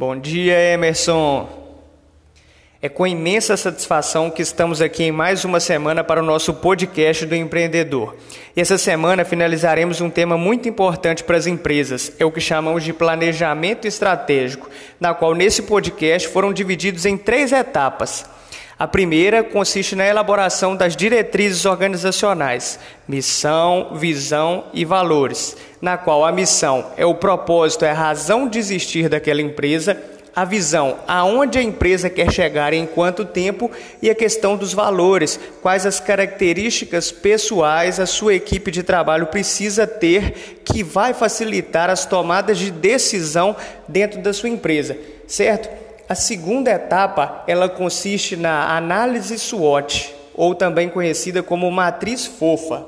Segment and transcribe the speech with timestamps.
[0.00, 1.46] Bom dia, Emerson.
[2.80, 7.26] É com imensa satisfação que estamos aqui em mais uma semana para o nosso podcast
[7.26, 8.16] do empreendedor.
[8.56, 12.82] E essa semana finalizaremos um tema muito importante para as empresas, é o que chamamos
[12.82, 18.24] de planejamento estratégico, na qual nesse podcast foram divididos em três etapas.
[18.80, 26.32] A primeira consiste na elaboração das diretrizes organizacionais, missão, visão e valores, na qual a
[26.32, 30.02] missão é o propósito, é a razão de existir daquela empresa,
[30.34, 33.70] a visão, aonde a empresa quer chegar em quanto tempo
[34.00, 39.86] e a questão dos valores, quais as características pessoais a sua equipe de trabalho precisa
[39.86, 43.54] ter que vai facilitar as tomadas de decisão
[43.86, 45.89] dentro da sua empresa, certo?
[46.10, 52.84] A segunda etapa, ela consiste na análise SWOT, ou também conhecida como matriz fofa.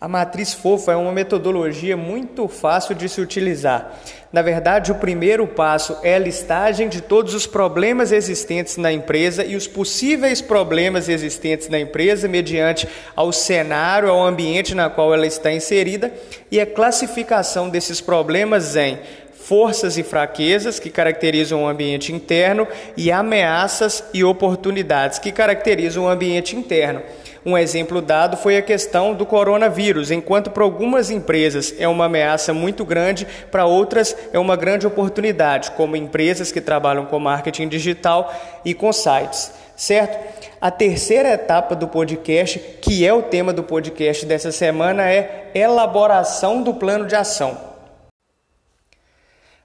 [0.00, 3.92] A matriz fofa é uma metodologia muito fácil de se utilizar.
[4.32, 9.44] Na verdade, o primeiro passo é a listagem de todos os problemas existentes na empresa
[9.44, 15.26] e os possíveis problemas existentes na empresa mediante ao cenário, ao ambiente na qual ela
[15.26, 16.10] está inserida
[16.50, 18.98] e a classificação desses problemas em
[19.48, 26.08] forças e fraquezas que caracterizam o ambiente interno e ameaças e oportunidades que caracterizam o
[26.08, 27.00] ambiente interno.
[27.46, 30.10] Um exemplo dado foi a questão do coronavírus.
[30.10, 35.70] Enquanto para algumas empresas é uma ameaça muito grande, para outras é uma grande oportunidade,
[35.70, 38.30] como empresas que trabalham com marketing digital
[38.66, 40.18] e com sites, certo?
[40.60, 46.62] A terceira etapa do podcast, que é o tema do podcast dessa semana, é elaboração
[46.62, 47.67] do plano de ação.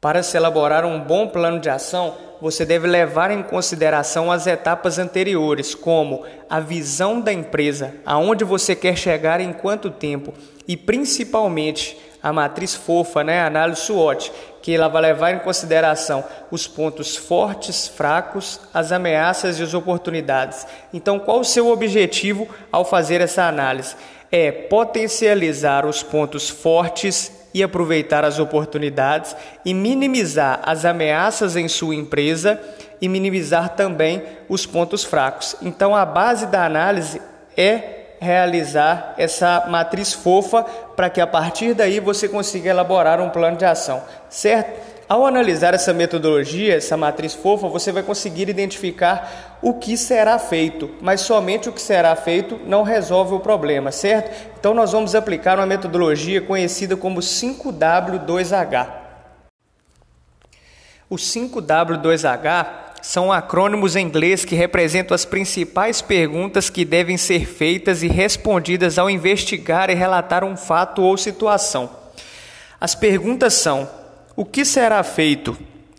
[0.00, 4.98] Para se elaborar um bom plano de ação, você deve levar em consideração as etapas
[4.98, 10.34] anteriores, como a visão da empresa, aonde você quer chegar em quanto tempo
[10.68, 16.24] e principalmente a matriz fofa, né, a análise SWOT, que ela vai levar em consideração
[16.50, 20.66] os pontos fortes, fracos, as ameaças e as oportunidades.
[20.92, 23.94] Então, qual o seu objetivo ao fazer essa análise?
[24.30, 29.34] É potencializar os pontos fortes e aproveitar as oportunidades
[29.64, 32.60] e minimizar as ameaças em sua empresa
[33.00, 35.56] e minimizar também os pontos fracos.
[35.62, 37.18] Então, a base da análise
[37.56, 43.56] é realizar essa matriz fofa para que a partir daí você consiga elaborar um plano
[43.56, 44.78] de ação, certo?
[45.08, 50.90] Ao analisar essa metodologia, essa matriz fofa, você vai conseguir identificar o que será feito,
[51.00, 54.34] mas somente o que será feito não resolve o problema, certo?
[54.58, 58.88] Então nós vamos aplicar uma metodologia conhecida como 5W2H.
[61.08, 62.66] O 5W2H
[63.00, 68.98] são acrônimos em inglês que representam as principais perguntas que devem ser feitas e respondidas
[68.98, 71.88] ao investigar e relatar um fato ou situação.
[72.80, 73.88] As perguntas são:
[74.36, 75.56] o que será feito?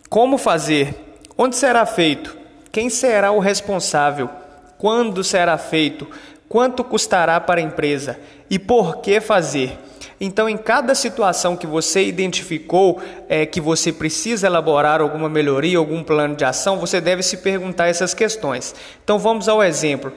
[0.08, 0.94] Como fazer?
[1.36, 2.36] Onde será feito?
[2.70, 4.30] Quem será o responsável?
[4.78, 6.06] Quando será feito?
[6.48, 8.18] Quanto custará para a empresa?
[8.48, 9.76] E por que fazer?
[10.20, 16.02] Então, em cada situação que você identificou é, que você precisa elaborar alguma melhoria, algum
[16.02, 18.74] plano de ação, você deve se perguntar essas questões.
[19.02, 20.12] Então, vamos ao exemplo.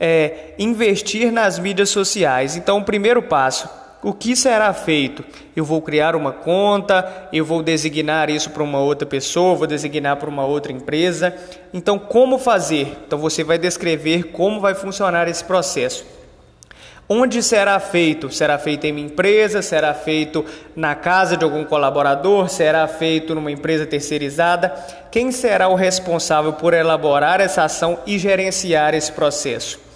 [0.00, 2.56] É, investir nas mídias sociais.
[2.56, 3.68] Então, o primeiro passo,
[4.02, 5.24] o que será feito?
[5.56, 10.16] Eu vou criar uma conta, eu vou designar isso para uma outra pessoa, vou designar
[10.16, 11.34] para uma outra empresa.
[11.74, 12.96] Então, como fazer?
[13.06, 16.04] Então, você vai descrever como vai funcionar esse processo.
[17.08, 18.30] Onde será feito?
[18.30, 19.62] Será feito em uma empresa?
[19.62, 20.44] Será feito
[20.76, 22.48] na casa de algum colaborador?
[22.50, 24.74] Será feito numa empresa terceirizada?
[25.10, 29.87] Quem será o responsável por elaborar essa ação e gerenciar esse processo?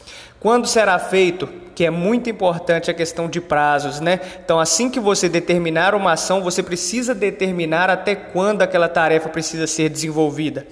[0.42, 1.48] Quando será feito?
[1.72, 4.18] Que é muito importante a questão de prazos, né?
[4.44, 9.68] Então, assim que você determinar uma ação, você precisa determinar até quando aquela tarefa precisa
[9.68, 10.66] ser desenvolvida.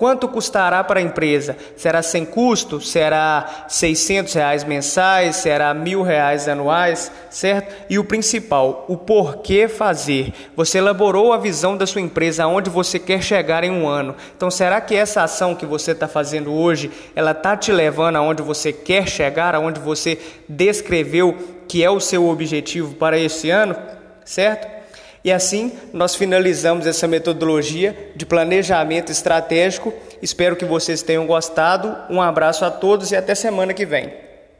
[0.00, 1.58] Quanto custará para a empresa?
[1.76, 2.80] Será sem custo?
[2.80, 5.36] Será 600 reais mensais?
[5.36, 7.12] Será mil reais anuais?
[7.28, 7.74] Certo?
[7.90, 10.32] E o principal, o porquê fazer.
[10.56, 14.16] Você elaborou a visão da sua empresa, aonde você quer chegar em um ano.
[14.34, 18.40] Então, será que essa ação que você está fazendo hoje, ela está te levando aonde
[18.40, 21.36] você quer chegar, aonde você descreveu
[21.68, 23.76] que é o seu objetivo para esse ano?
[24.24, 24.79] Certo?
[25.22, 29.92] E assim nós finalizamos essa metodologia de planejamento estratégico.
[30.22, 31.96] Espero que vocês tenham gostado.
[32.08, 34.29] Um abraço a todos e até semana que vem.